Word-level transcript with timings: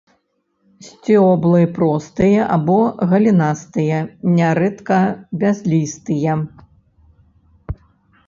Сцёблы 0.85 1.59
простыя 1.75 2.45
або 2.55 2.77
галінастыя, 3.11 3.99
нярэдка 4.39 4.97
бязлістыя. 5.43 6.31